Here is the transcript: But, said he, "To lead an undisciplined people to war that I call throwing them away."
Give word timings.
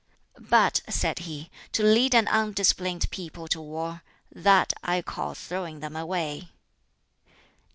But, 0.39 0.81
said 0.89 1.19
he, 1.29 1.51
"To 1.73 1.83
lead 1.83 2.15
an 2.15 2.27
undisciplined 2.27 3.07
people 3.11 3.47
to 3.49 3.61
war 3.61 4.01
that 4.31 4.73
I 4.83 5.03
call 5.03 5.35
throwing 5.35 5.79
them 5.79 5.95
away." 5.95 6.49